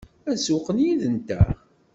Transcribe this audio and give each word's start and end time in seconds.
Ad 0.29 0.37
sewwqen 0.39 0.77
yid-nteɣ? 0.85 1.47